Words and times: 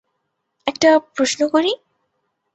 একটা 0.67 0.89
প্রশ্ন 1.15 1.41
করি? 1.47 1.71